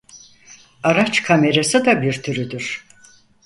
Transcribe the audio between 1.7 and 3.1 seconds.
da bir türüdür.